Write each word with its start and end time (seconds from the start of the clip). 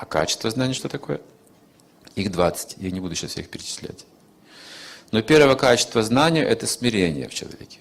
А 0.00 0.06
качество 0.06 0.48
знания 0.50 0.72
что 0.72 0.88
такое? 0.88 1.20
Их 2.14 2.32
20, 2.32 2.78
я 2.78 2.90
не 2.90 3.00
буду 3.00 3.14
сейчас 3.14 3.32
всех 3.32 3.50
перечислять. 3.50 4.06
Но 5.12 5.20
первое 5.20 5.56
качество 5.56 6.02
знания– 6.02 6.42
это 6.48 6.66
смирение 6.66 7.28
в 7.28 7.34
человеке. 7.34 7.80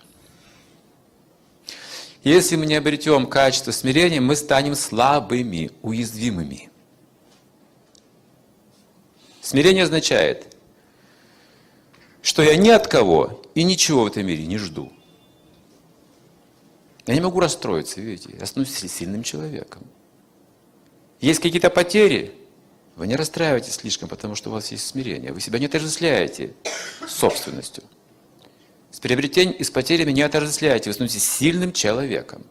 Если 2.26 2.58
мы 2.58 2.66
не 2.66 2.76
обретем 2.76 3.26
качество 3.26 3.72
смирения, 3.72 4.20
мы 4.20 4.36
станем 4.36 4.76
слабыми, 4.76 5.72
уязвимыми. 5.82 6.70
Смирение 9.40 9.86
означает, 9.86 10.58
что 12.22 12.44
я 12.44 12.58
ни 12.58 12.70
от 12.70 12.90
кого 12.90 13.42
и 13.56 13.64
ничего 13.64 14.04
в 14.04 14.08
этом 14.08 14.26
мире 14.26 14.46
не 14.46 14.58
жду. 14.58 14.92
Я 17.08 17.14
не 17.14 17.22
могу 17.22 17.40
расстроиться, 17.40 18.02
видите, 18.02 18.36
я 18.38 18.46
становлюсь 18.46 18.78
сильным 18.92 19.24
человеком. 19.24 19.88
Есть 21.20 21.42
какие-то 21.42 21.70
потери, 21.70 22.34
вы 22.96 23.08
не 23.08 23.16
расстраивайтесь 23.16 23.76
слишком, 23.76 24.10
потому 24.10 24.36
что 24.36 24.50
у 24.50 24.54
вас 24.54 24.72
есть 24.72 24.86
смирение. 24.86 25.32
Вы 25.32 25.40
себя 25.40 25.58
не 25.58 25.68
отождествляете 25.68 26.54
собственностью. 27.08 27.84
С 28.92 29.00
приобретением 29.00 29.56
и 29.56 29.64
с 29.64 29.72
потерями 29.72 30.12
не 30.12 30.22
отождествляете. 30.22 30.90
Вы 30.90 30.94
становитесь 30.96 31.24
сильным 31.24 31.72
человеком. 31.72 32.46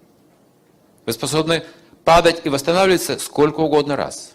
Вы 1.05 1.13
способны 1.13 1.65
падать 2.05 2.43
и 2.45 2.49
восстанавливаться 2.49 3.19
сколько 3.19 3.61
угодно 3.61 3.97
раз. 3.97 4.33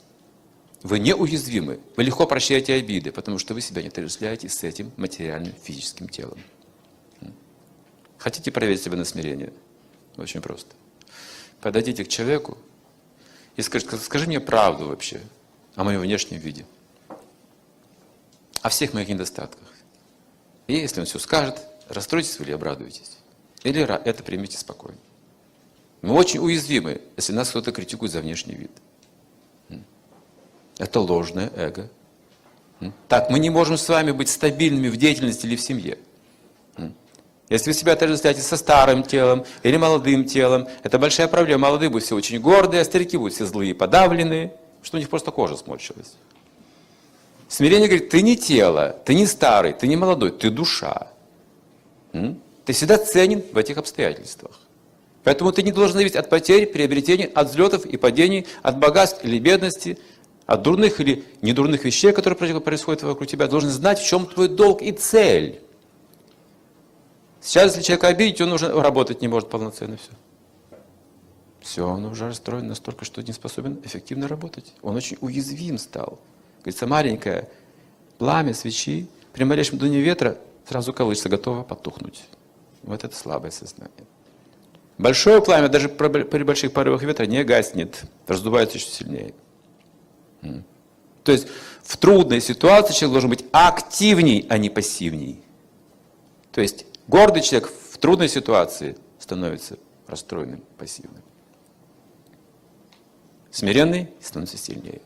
Вы 0.83 0.99
неуязвимы. 0.99 1.79
Вы 1.95 2.03
легко 2.03 2.27
прощаете 2.27 2.73
обиды, 2.73 3.11
потому 3.11 3.39
что 3.39 3.53
вы 3.53 3.61
себя 3.61 3.81
не 3.81 3.87
отождествляете 3.87 4.49
с 4.49 4.63
этим 4.63 4.91
материальным 4.97 5.53
физическим 5.63 6.09
телом. 6.09 6.37
Хотите 8.19 8.51
проверить 8.51 8.83
себя 8.83 8.97
на 8.97 9.05
смирение? 9.05 9.51
Очень 10.17 10.41
просто. 10.41 10.75
Подойдите 11.59 12.05
к 12.05 12.07
человеку 12.07 12.57
и 13.55 13.61
скажите, 13.61 13.97
скажи 13.97 14.27
мне 14.27 14.39
правду 14.39 14.87
вообще 14.87 15.21
о 15.75 15.83
моем 15.83 16.01
внешнем 16.01 16.39
виде, 16.39 16.65
о 18.61 18.69
всех 18.69 18.93
моих 18.93 19.09
недостатках. 19.09 19.67
И 20.67 20.73
если 20.73 21.01
он 21.01 21.05
все 21.05 21.19
скажет, 21.19 21.59
расстроитесь 21.89 22.39
вы 22.39 22.45
или 22.45 22.51
обрадуетесь. 22.53 23.17
Или 23.63 23.81
это 23.81 24.23
примите 24.23 24.57
спокойно. 24.57 24.97
Мы 26.01 26.13
очень 26.15 26.39
уязвимы, 26.39 27.01
если 27.15 27.33
нас 27.33 27.49
кто-то 27.49 27.71
критикует 27.71 28.11
за 28.11 28.21
внешний 28.21 28.55
вид. 28.55 28.71
Это 30.77 30.99
ложное 30.99 31.51
эго. 31.55 31.89
Так, 33.07 33.29
мы 33.29 33.39
не 33.39 33.49
можем 33.49 33.77
с 33.77 33.87
вами 33.87 34.11
быть 34.11 34.27
стабильными 34.27 34.89
в 34.89 34.97
деятельности 34.97 35.45
или 35.45 35.55
в 35.55 35.61
семье. 35.61 35.97
Если 37.49 37.69
вы 37.69 37.73
себя 37.73 37.93
отождествляете 37.93 38.41
со 38.41 38.57
старым 38.57 39.03
телом 39.03 39.45
или 39.63 39.77
молодым 39.77 40.25
телом, 40.25 40.67
это 40.81 40.97
большая 40.97 41.27
проблема. 41.27 41.67
Молодые 41.67 41.89
будут 41.89 42.05
все 42.05 42.15
очень 42.15 42.39
гордые, 42.39 42.81
а 42.81 42.85
старики 42.85 43.17
будут 43.17 43.33
все 43.33 43.45
злые 43.45 43.75
подавленные 43.75 44.53
что 44.83 44.97
у 44.97 44.99
них 44.99 45.09
просто 45.09 45.31
кожа 45.31 45.55
сморщилась. 45.55 46.13
Смирение 47.47 47.87
говорит, 47.87 48.09
ты 48.09 48.21
не 48.21 48.35
тело, 48.35 48.95
ты 49.05 49.15
не 49.15 49.25
старый, 49.25 49.73
ты 49.73 49.87
не 49.87 49.95
молодой, 49.95 50.31
ты 50.31 50.49
душа. 50.49 51.07
Ты 52.11 52.73
всегда 52.73 52.97
ценен 52.97 53.43
в 53.51 53.57
этих 53.57 53.77
обстоятельствах. 53.77 54.59
Поэтому 55.23 55.51
ты 55.51 55.63
не 55.63 55.71
должен 55.71 55.97
зависеть 55.97 56.17
от 56.17 56.29
потерь, 56.29 56.65
приобретений, 56.65 57.25
от 57.25 57.49
взлетов 57.49 57.85
и 57.85 57.95
падений, 57.97 58.45
от 58.61 58.77
богатств 58.77 59.23
или 59.23 59.39
бедности, 59.39 59.97
от 60.45 60.61
дурных 60.61 60.99
или 60.99 61.23
недурных 61.41 61.85
вещей, 61.85 62.11
которые 62.11 62.37
происходят 62.59 63.03
вокруг 63.03 63.27
тебя. 63.27 63.45
Ты 63.45 63.51
должен 63.51 63.69
знать, 63.69 63.99
в 63.99 64.05
чем 64.05 64.25
твой 64.25 64.49
долг 64.49 64.81
и 64.81 64.91
цель. 64.91 65.61
Сейчас, 67.43 67.71
если 67.71 67.81
человека 67.81 68.07
обидеть, 68.07 68.39
он 68.39 68.53
уже 68.53 68.69
работать 68.69 69.21
не 69.21 69.27
может 69.27 69.49
полноценно 69.49 69.97
все. 69.97 70.11
Все, 71.59 71.87
он 71.87 72.05
уже 72.05 72.27
расстроен 72.27 72.67
настолько, 72.67 73.03
что 73.03 73.21
не 73.21 73.33
способен 73.33 73.81
эффективно 73.83 74.29
работать. 74.29 74.73
Он 74.81 74.95
очень 74.95 75.17
уязвим 75.19 75.77
стал. 75.77 76.19
Говорится, 76.59 76.87
маленькое 76.87 77.49
пламя 78.17 78.53
свечи 78.53 79.07
при 79.33 79.43
малейшем 79.43 79.77
дуне 79.77 79.99
ветра 79.99 80.37
сразу 80.65 80.93
колышется, 80.93 81.27
готово 81.27 81.63
потухнуть. 81.63 82.23
Вот 82.83 83.03
это 83.03 83.15
слабое 83.15 83.51
сознание. 83.51 84.07
Большое 84.97 85.41
пламя 85.41 85.67
даже 85.67 85.89
при 85.89 86.43
больших 86.43 86.71
порывах 86.71 87.03
ветра 87.03 87.25
не 87.25 87.43
гаснет, 87.43 88.03
раздувается 88.25 88.77
еще 88.77 88.87
сильнее. 88.87 89.33
То 91.23 91.31
есть 91.31 91.47
в 91.81 91.97
трудной 91.97 92.39
ситуации 92.39 92.93
человек 92.93 93.13
должен 93.13 93.29
быть 93.29 93.45
активней, 93.51 94.45
а 94.49 94.57
не 94.57 94.69
пассивней. 94.69 95.41
То 96.51 96.61
есть 96.61 96.85
гордый 97.07 97.41
человек 97.41 97.71
в 97.91 97.97
трудной 97.97 98.29
ситуации 98.29 98.97
становится 99.19 99.77
расстроенным, 100.07 100.63
пассивным. 100.77 101.23
Смиренный 103.51 104.09
становится 104.21 104.57
сильнее. 104.57 105.01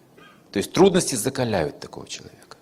То 0.51 0.57
есть 0.57 0.71
трудности 0.71 1.15
закаляют 1.15 1.79
такого 1.79 2.07
человека. 2.07 2.57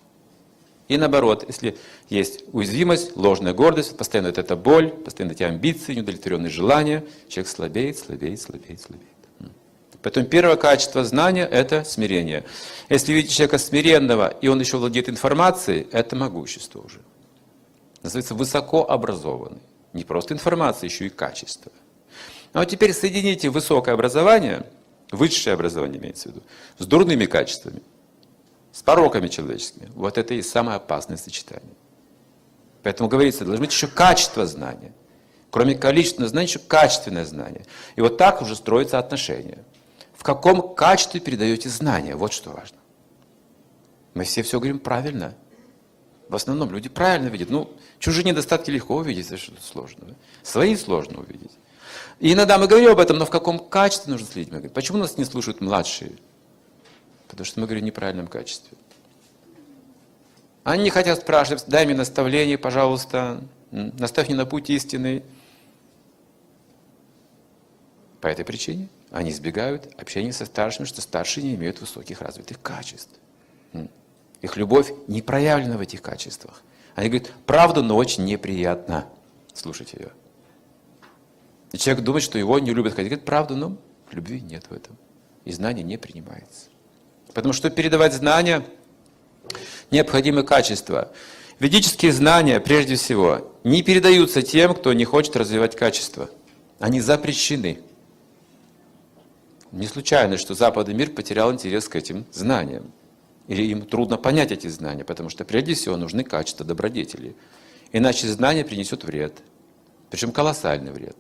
И 0.88 0.97
наоборот, 0.97 1.46
если 1.47 1.78
есть 2.09 2.44
уязвимость, 2.51 3.16
ложная 3.16 3.53
гордость, 3.53 3.97
постоянно 3.97 4.29
вот 4.29 4.38
эта 4.38 4.56
боль, 4.56 4.90
постоянно 4.90 5.34
эти 5.34 5.44
амбиции, 5.44 5.96
неудовлетворенные 5.96 6.52
желания, 6.52 7.03
человек 7.28 7.50
слабеет, 7.50 7.97
слабеет, 7.97 8.41
слабеет, 8.41 8.81
слабеет. 8.81 9.09
Поэтому 10.03 10.28
первое 10.28 10.56
качество 10.56 11.03
знания– 11.03 11.47
это 11.52 11.84
смирение. 11.84 12.44
Если 12.90 13.12
видите 13.12 13.34
человека 13.34 13.57
смиренного, 13.57 14.28
и 14.28 14.47
он 14.47 14.59
еще 14.59 14.78
владеет 14.78 15.09
информацией, 15.09 15.88
это 15.91 16.16
могущество 16.16 16.81
уже. 16.81 17.00
Называется 18.05 18.35
высокообразованный. 18.35 19.63
Не 19.93 20.03
просто 20.03 20.35
информация, 20.35 20.88
еще 20.88 21.07
и 21.07 21.09
качество. 21.09 21.71
Ну 22.53 22.61
а 22.61 22.66
теперь 22.67 22.93
соедините 22.93 23.49
высокое 23.49 23.95
образование– 23.95 24.67
высшее 25.11 25.55
образование 25.55 25.99
имеется 25.99 26.29
в 26.29 26.33
виду, 26.33 26.43
с 26.77 26.85
дурными 26.85 27.25
качествами, 27.25 27.81
с 28.71 28.83
пороками 28.83 29.27
человеческими. 29.27 29.89
Вот 29.95 30.19
это 30.19 30.35
и 30.35 30.43
самое 30.43 30.77
опасное 30.77 31.17
сочетание. 31.17 31.73
Поэтому 32.83 33.09
говорится, 33.09 33.43
должно 33.43 33.66
быть 33.66 33.73
еще 33.73 33.88
качество 33.88 34.45
знания. 34.45 34.93
Кроме 35.49 35.73
количественного 35.73 36.29
знания, 36.29 36.47
еще 36.47 36.59
качественное 36.59 37.25
знание. 37.25 37.66
И 37.95 38.01
вот 38.01 38.17
так 38.17 38.39
уже 38.43 38.55
строятся 38.55 38.99
отношения. 38.99 39.63
В 40.13 40.22
каком 40.22 40.75
качестве 40.75 41.19
передаете 41.19 41.69
знания? 41.69 42.16
Вот 42.16 42.33
что 42.33 42.51
важно. 42.51 42.77
Мы 44.13 44.25
все 44.25 44.43
все 44.43 44.59
говорим 44.59 44.77
правильно. 44.77 45.33
В 46.28 46.36
основном 46.36 46.72
люди 46.72 46.90
правильно 46.90 47.28
видят. 47.28 47.50
Ну, 47.50 47.72
чужие 48.00 48.24
недостатки 48.24 48.72
легко 48.72 48.96
увидеть, 48.96 49.28
это 49.28 49.38
что-то 49.38 49.62
сложное. 49.62 50.16
Свои 50.44 50.75
сложно 50.75 51.19
увидеть. 51.19 51.52
И 52.19 52.34
иногда 52.34 52.58
мы 52.58 52.68
говорим 52.68 52.91
об 52.91 53.00
этом, 53.00 53.18
но 53.18 53.25
в 53.25 53.30
каком 53.30 53.59
качестве 53.59 54.12
нужно 54.12 54.28
следить? 54.28 54.50
Мы 54.50 54.58
говорим, 54.58 54.74
почему 54.74 54.97
нас 54.97 55.18
не 55.18 55.25
слушают 55.25 55.62
младшие? 55.62 56.14
Потому 57.28 57.46
что 57.46 57.59
мы 57.59 57.68
говорим 57.68 57.84
в 57.84 57.88
неправильном 57.88 58.28
качестве. 58.28 58.78
Они 60.64 60.90
хотят 60.90 61.19
спрашивать, 61.19 61.66
дай 61.68 61.85
мне 61.85 61.94
наставление, 61.94 62.58
пожалуйста, 62.58 63.44
наставь 63.72 64.30
меня 64.30 64.40
на 64.40 64.46
путь 64.46 64.69
истины. 64.72 65.24
По 68.19 68.28
этой 68.28 68.46
причине 68.46 68.88
они 69.12 69.30
избегают 69.30 69.94
общения 70.00 70.34
со 70.34 70.46
старшими, 70.46 70.85
что 70.85 71.02
старшие 71.02 71.44
не 71.44 71.53
имеют 71.56 71.81
высоких 71.81 72.22
развитых 72.22 72.59
качеств. 72.62 73.12
Их 74.41 74.57
любовь 74.57 74.91
не 75.07 75.22
проявлена 75.22 75.78
в 75.78 75.81
этих 75.81 76.01
качествах. 76.01 76.62
Они 76.96 77.09
говорят, 77.09 77.31
правда, 77.46 77.81
но 77.81 77.96
очень 77.96 78.25
неприятно 78.25 79.06
слушать 79.53 79.94
ее. 79.94 80.12
И 81.72 81.78
человек 81.78 82.03
думает, 82.03 82.23
что 82.23 82.38
его 82.38 82.59
не 82.59 82.73
любят. 82.73 82.94
Хотя 82.94 83.09
говорит, 83.09 83.25
правда, 83.25 83.56
но 83.56 83.78
любви 84.12 84.40
нет 84.41 84.66
в 84.69 84.73
этом. 84.73 84.97
И 85.44 85.51
знание 85.51 85.84
не 85.84 85.97
принимается. 85.97 86.69
Потому 87.34 87.53
что 87.53 87.69
передавать 87.69 88.13
знания, 88.13 88.66
необходимы 89.91 90.44
качества. 90.44 91.12
Ведические 91.59 92.12
знания, 92.12 92.59
прежде 92.59 92.96
всего, 92.96 93.52
не 93.63 93.84
передаются 93.84 94.41
тем, 94.41 94.73
кто 94.73 94.94
не 94.94 95.06
хочет 95.06 95.35
развивать 95.35 95.75
качество. 95.75 96.29
Они 96.79 97.02
запрещены. 97.02 97.79
Не 99.72 99.88
случайно, 99.88 100.38
что 100.38 100.53
западный 100.53 100.94
мир 100.94 101.12
потерял 101.12 101.52
интерес 101.52 101.88
к 101.90 101.96
этим 101.96 102.25
знаниям. 102.31 102.91
Или 103.47 103.64
им 103.64 103.86
трудно 103.86 104.18
понять 104.18 104.52
эти 104.52 104.68
знания, 104.68 105.03
потому 105.03 105.30
что 105.30 105.46
прежде 105.46 105.74
всего 105.74 105.97
нужны 105.97 106.24
качества 106.24 106.66
добродетели. 106.66 107.36
Иначе 107.92 108.28
знание 108.28 108.66
принесет 108.66 109.03
вред. 109.03 109.34
Причем 110.09 110.32
колоссальный 110.32 110.92
вред. 110.92 111.16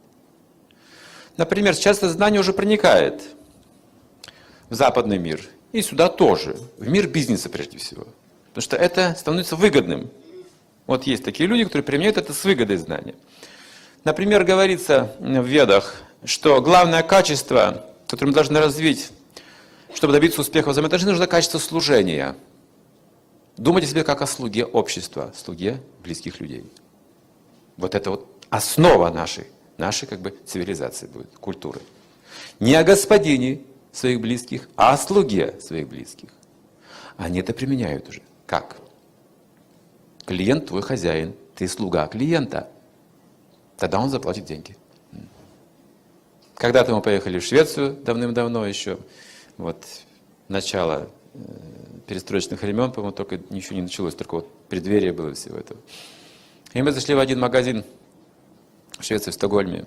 Например, 1.37 1.75
сейчас 1.75 1.97
это 1.97 2.09
знание 2.09 2.39
уже 2.39 2.53
проникает 2.53 3.21
в 4.69 4.75
западный 4.75 5.17
мир. 5.17 5.41
И 5.71 5.81
сюда 5.81 6.09
тоже. 6.09 6.57
В 6.77 6.87
мир 6.87 7.07
бизнеса 7.07 7.49
прежде 7.49 7.77
всего. 7.77 8.07
Потому 8.47 8.63
что 8.63 8.77
это 8.77 9.15
становится 9.17 9.55
выгодным. 9.55 10.09
Вот 10.87 11.03
есть 11.03 11.23
такие 11.23 11.47
люди, 11.47 11.65
которые 11.65 11.83
применяют 11.83 12.17
это 12.17 12.33
с 12.33 12.43
выгодой 12.43 12.77
знания. 12.77 13.15
Например, 14.03 14.43
говорится 14.43 15.13
в 15.19 15.45
ведах, 15.45 15.95
что 16.23 16.61
главное 16.61 17.03
качество, 17.03 17.85
которое 18.07 18.29
мы 18.29 18.35
должны 18.35 18.59
развить, 18.59 19.09
чтобы 19.95 20.13
добиться 20.13 20.41
успеха 20.41 20.67
в 20.67 20.71
взаимоотношениях, 20.71 21.17
нужно 21.17 21.27
качество 21.27 21.57
служения. 21.57 22.35
Думать 23.57 23.85
о 23.85 23.87
себе 23.87 24.03
как 24.03 24.21
о 24.21 24.27
слуге 24.27 24.65
общества, 24.65 25.33
слуге 25.35 25.81
близких 26.03 26.39
людей. 26.39 26.69
Вот 27.77 27.95
это 27.95 28.11
вот 28.11 28.45
основа 28.49 29.09
нашей 29.09 29.47
нашей 29.77 30.07
как 30.07 30.19
бы 30.19 30.33
цивилизации 30.45 31.07
будет, 31.07 31.29
культуры. 31.39 31.81
Не 32.59 32.75
о 32.75 32.83
господине 32.83 33.61
своих 33.91 34.21
близких, 34.21 34.69
а 34.75 34.93
о 34.93 34.97
слуге 34.97 35.59
своих 35.59 35.87
близких. 35.87 36.29
Они 37.17 37.39
это 37.39 37.53
применяют 37.53 38.09
уже. 38.09 38.21
Как? 38.45 38.77
Клиент 40.25 40.67
твой 40.67 40.81
хозяин, 40.81 41.33
ты 41.55 41.67
слуга 41.67 42.07
клиента. 42.07 42.69
Тогда 43.77 43.99
он 43.99 44.09
заплатит 44.09 44.45
деньги. 44.45 44.75
Когда-то 46.55 46.95
мы 46.95 47.01
поехали 47.01 47.39
в 47.39 47.43
Швецию 47.43 47.93
давным-давно 47.93 48.65
еще, 48.65 48.97
вот 49.57 49.85
начало 50.47 51.09
э, 51.33 51.39
перестроечных 52.07 52.61
времен, 52.61 52.91
по-моему, 52.91 53.15
только 53.15 53.39
ничего 53.49 53.75
не 53.75 53.81
началось, 53.83 54.15
только 54.15 54.35
вот 54.35 54.67
преддверие 54.67 55.13
было 55.13 55.33
всего 55.33 55.57
этого. 55.57 55.79
И 56.73 56.81
мы 56.81 56.91
зашли 56.91 57.15
в 57.15 57.19
один 57.19 57.39
магазин 57.39 57.83
в 58.97 59.03
Швеции, 59.03 59.31
в 59.31 59.33
Стокгольме. 59.33 59.85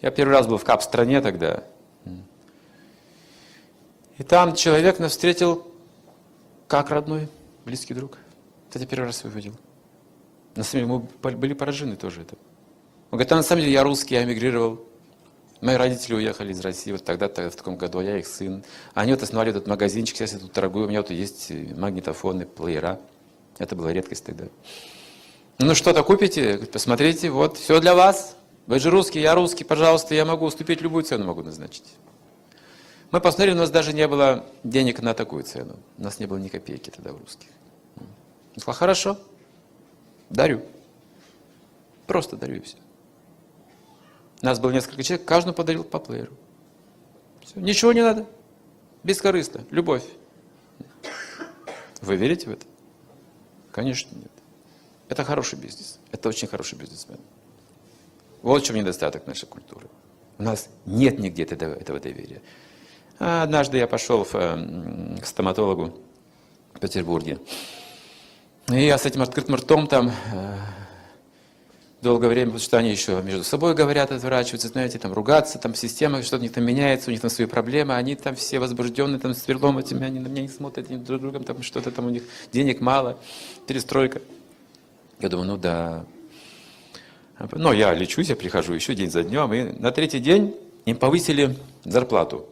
Я 0.00 0.10
первый 0.10 0.32
раз 0.32 0.46
был 0.46 0.58
в 0.58 0.64
Кап-стране 0.64 1.20
тогда. 1.20 1.64
И 4.18 4.22
там 4.22 4.54
человек 4.54 4.98
нас 4.98 5.12
встретил 5.12 5.66
как 6.68 6.90
родной, 6.90 7.28
близкий 7.64 7.94
друг. 7.94 8.18
Это 8.70 8.78
я 8.78 8.86
первый 8.86 9.06
раз 9.06 9.24
его 9.24 9.32
видел. 9.32 9.54
На 10.54 10.62
самом 10.62 10.86
деле 10.86 11.08
мы 11.22 11.32
были 11.36 11.52
поражены 11.52 11.96
тоже 11.96 12.22
этим. 12.22 12.38
Он 13.10 13.18
говорит, 13.18 13.32
а 13.32 13.36
на 13.36 13.42
самом 13.42 13.62
деле 13.62 13.72
я 13.72 13.82
русский, 13.82 14.14
я 14.14 14.24
эмигрировал. 14.24 14.80
Мои 15.60 15.76
родители 15.76 16.14
уехали 16.14 16.52
из 16.52 16.60
России 16.60 16.92
вот 16.92 17.04
тогда, 17.04 17.28
тогда 17.28 17.50
в 17.50 17.56
таком 17.56 17.76
году, 17.76 17.98
а 17.98 18.04
я 18.04 18.18
их 18.18 18.26
сын. 18.26 18.62
Они 18.94 19.12
вот 19.12 19.22
основали 19.22 19.50
этот 19.50 19.66
магазинчик, 19.66 20.16
сейчас 20.16 20.34
я 20.34 20.38
тут 20.38 20.52
торгую, 20.52 20.86
у 20.86 20.88
меня 20.88 21.00
вот 21.00 21.10
есть 21.10 21.50
магнитофоны, 21.50 22.44
плеера. 22.44 23.00
Это 23.58 23.74
была 23.74 23.92
редкость 23.92 24.24
тогда. 24.24 24.46
Ну 25.58 25.74
что-то 25.74 26.02
купите, 26.02 26.58
посмотрите, 26.70 27.30
вот, 27.30 27.56
все 27.56 27.80
для 27.80 27.94
вас. 27.94 28.36
Вы 28.66 28.80
же 28.80 28.90
русский, 28.90 29.20
я 29.20 29.34
русский, 29.34 29.64
пожалуйста, 29.64 30.14
я 30.14 30.24
могу 30.26 30.44
уступить 30.44 30.82
любую 30.82 31.04
цену, 31.04 31.24
могу 31.24 31.42
назначить. 31.42 31.84
Мы 33.10 33.20
посмотрели, 33.20 33.54
у 33.54 33.58
нас 33.58 33.70
даже 33.70 33.92
не 33.92 34.06
было 34.08 34.44
денег 34.64 35.00
на 35.00 35.14
такую 35.14 35.44
цену. 35.44 35.76
У 35.96 36.02
нас 36.02 36.18
не 36.18 36.26
было 36.26 36.36
ни 36.36 36.48
копейки 36.48 36.90
тогда 36.90 37.12
в 37.12 37.18
русских. 37.18 37.48
Он 37.96 38.60
сказал, 38.60 38.78
хорошо, 38.78 39.18
дарю. 40.28 40.62
Просто 42.06 42.36
дарю 42.36 42.56
и 42.56 42.60
все. 42.60 42.76
Нас 44.42 44.58
было 44.58 44.70
несколько 44.70 45.02
человек, 45.02 45.26
каждому 45.26 45.54
подарил 45.54 45.84
по 45.84 45.98
плееру. 45.98 46.32
Все. 47.40 47.60
Ничего 47.60 47.92
не 47.92 48.02
надо. 48.02 48.26
Бескорыстно. 49.02 49.64
Любовь. 49.70 50.04
Вы 52.00 52.16
верите 52.16 52.48
в 52.48 52.52
это? 52.52 52.66
Конечно, 53.72 54.14
нет. 54.16 54.30
Это 55.08 55.24
хороший 55.24 55.58
бизнес. 55.58 55.98
Это 56.12 56.28
очень 56.28 56.48
хороший 56.48 56.76
бизнесмен. 56.78 57.18
Вот 58.42 58.62
в 58.62 58.66
чем 58.66 58.76
недостаток 58.76 59.26
нашей 59.26 59.46
культуры. 59.46 59.88
У 60.38 60.42
нас 60.42 60.68
нет 60.84 61.18
нигде 61.18 61.44
этого, 61.44 62.00
доверия. 62.00 62.42
А 63.18 63.42
однажды 63.42 63.78
я 63.78 63.86
пошел 63.86 64.24
в, 64.24 64.34
э, 64.34 65.18
к 65.20 65.26
стоматологу 65.26 65.98
в 66.74 66.80
Петербурге. 66.80 67.38
И 68.68 68.84
я 68.84 68.98
с 68.98 69.06
этим 69.06 69.22
открытым 69.22 69.54
ртом 69.54 69.86
там 69.86 70.10
э, 70.32 70.56
долгое 72.06 72.28
время, 72.28 72.46
потому 72.46 72.64
что 72.64 72.78
они 72.78 72.90
еще 72.90 73.20
между 73.22 73.44
собой 73.44 73.74
говорят, 73.74 74.12
отворачиваются, 74.12 74.68
знаете, 74.68 74.98
там 74.98 75.12
ругаться, 75.12 75.58
там 75.58 75.74
система, 75.74 76.22
что-то 76.22 76.36
у 76.36 76.42
них 76.42 76.52
там 76.52 76.64
меняется, 76.64 77.10
у 77.10 77.12
них 77.12 77.20
там 77.20 77.30
свои 77.30 77.46
проблемы, 77.46 77.94
они 77.94 78.14
там 78.14 78.36
все 78.36 78.58
возбужденные, 78.58 79.18
там 79.18 79.34
сверлом 79.34 79.78
этими, 79.78 80.06
они 80.06 80.20
на 80.20 80.28
меня 80.28 80.42
не 80.42 80.48
смотрят, 80.48 80.88
они 80.88 80.98
друг 80.98 81.20
другом, 81.20 81.44
там 81.44 81.62
что-то 81.62 81.90
там 81.90 82.06
у 82.06 82.10
них, 82.10 82.22
денег 82.52 82.80
мало, 82.80 83.18
перестройка. 83.66 84.20
Я 85.20 85.28
думаю, 85.28 85.48
ну 85.48 85.56
да. 85.56 86.04
Но 87.52 87.72
я 87.72 87.92
лечусь, 87.92 88.28
я 88.28 88.36
прихожу 88.36 88.72
еще 88.72 88.94
день 88.94 89.10
за 89.10 89.22
днем, 89.22 89.52
и 89.52 89.78
на 89.78 89.90
третий 89.90 90.20
день 90.20 90.54
им 90.84 90.96
повысили 90.96 91.56
зарплату. 91.84 92.48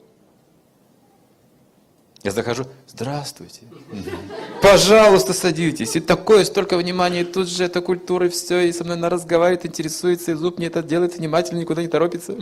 Я 2.24 2.30
захожу, 2.30 2.64
здравствуйте, 2.88 3.60
пожалуйста, 4.62 5.34
садитесь. 5.34 5.94
И 5.94 6.00
такое, 6.00 6.46
столько 6.46 6.78
внимания, 6.78 7.20
и 7.20 7.24
тут 7.24 7.48
же 7.48 7.64
эта 7.64 7.82
культура, 7.82 8.26
и 8.26 8.30
все, 8.30 8.60
и 8.60 8.72
со 8.72 8.82
мной 8.82 8.96
она 8.96 9.10
разговаривает, 9.10 9.66
интересуется, 9.66 10.30
и 10.30 10.34
зуб 10.34 10.56
мне 10.56 10.68
это 10.68 10.82
делает 10.82 11.18
внимательно, 11.18 11.58
никуда 11.58 11.82
не 11.82 11.88
торопится. 11.88 12.32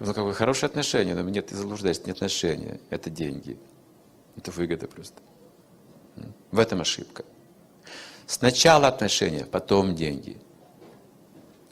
Я 0.00 0.06
какое 0.06 0.34
хорошее 0.34 0.68
отношение, 0.68 1.14
но 1.14 1.22
нет, 1.22 1.46
ты 1.46 1.56
заблуждаешься, 1.56 2.02
не 2.04 2.12
отношения, 2.12 2.78
это 2.90 3.08
деньги. 3.08 3.58
Это 4.36 4.50
выгода 4.50 4.86
просто. 4.86 5.20
В 6.50 6.58
этом 6.58 6.82
ошибка. 6.82 7.24
Сначала 8.26 8.86
отношения, 8.88 9.46
потом 9.46 9.94
деньги. 9.94 10.36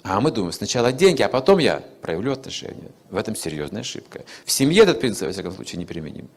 А 0.08 0.20
мы 0.20 0.30
думаем, 0.30 0.52
сначала 0.52 0.92
деньги, 0.92 1.22
а 1.22 1.28
потом 1.28 1.58
я 1.58 1.82
проявлю 2.00 2.32
отношения. 2.32 2.90
В 3.10 3.16
этом 3.16 3.34
серьезная 3.34 3.80
ошибка. 3.80 4.24
В 4.44 4.52
семье 4.52 4.84
этот 4.84 5.00
принцип, 5.00 5.26
во 5.26 5.32
всяком 5.32 5.52
случае, 5.52 5.80
неприменим. 5.80 6.28